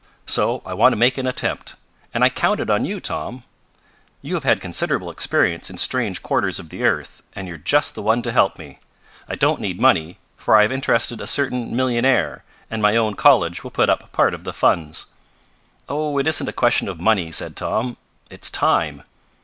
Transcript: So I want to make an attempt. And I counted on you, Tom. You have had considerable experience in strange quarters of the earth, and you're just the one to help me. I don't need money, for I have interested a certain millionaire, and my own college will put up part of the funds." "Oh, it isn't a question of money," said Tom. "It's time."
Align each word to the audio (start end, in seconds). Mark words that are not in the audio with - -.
So 0.25 0.63
I 0.65 0.73
want 0.73 0.93
to 0.93 0.97
make 0.97 1.19
an 1.19 1.27
attempt. 1.27 1.75
And 2.11 2.23
I 2.23 2.29
counted 2.29 2.71
on 2.71 2.85
you, 2.85 2.99
Tom. 2.99 3.43
You 4.23 4.33
have 4.33 4.43
had 4.43 4.59
considerable 4.59 5.11
experience 5.11 5.69
in 5.69 5.77
strange 5.77 6.23
quarters 6.23 6.57
of 6.57 6.69
the 6.69 6.81
earth, 6.83 7.21
and 7.35 7.47
you're 7.47 7.57
just 7.59 7.93
the 7.93 8.01
one 8.01 8.23
to 8.23 8.31
help 8.31 8.57
me. 8.57 8.79
I 9.29 9.35
don't 9.35 9.61
need 9.61 9.79
money, 9.79 10.17
for 10.37 10.55
I 10.55 10.63
have 10.63 10.71
interested 10.71 11.21
a 11.21 11.27
certain 11.27 11.75
millionaire, 11.75 12.43
and 12.71 12.81
my 12.81 12.95
own 12.95 13.13
college 13.13 13.63
will 13.63 13.69
put 13.69 13.91
up 13.91 14.11
part 14.11 14.33
of 14.33 14.43
the 14.43 14.53
funds." 14.53 15.05
"Oh, 15.87 16.17
it 16.17 16.25
isn't 16.25 16.49
a 16.49 16.51
question 16.51 16.87
of 16.89 16.99
money," 16.99 17.31
said 17.31 17.55
Tom. 17.55 17.95
"It's 18.31 18.49
time." 18.49 19.03